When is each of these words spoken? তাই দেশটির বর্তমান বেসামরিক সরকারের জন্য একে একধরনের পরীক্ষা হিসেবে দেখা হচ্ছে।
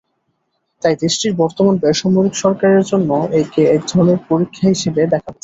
তাই 0.81 0.95
দেশটির 1.01 1.33
বর্তমান 1.41 1.75
বেসামরিক 1.83 2.35
সরকারের 2.43 2.83
জন্য 2.91 3.09
একে 3.41 3.61
একধরনের 3.75 4.19
পরীক্ষা 4.29 4.65
হিসেবে 4.73 5.01
দেখা 5.05 5.29
হচ্ছে। 5.29 5.39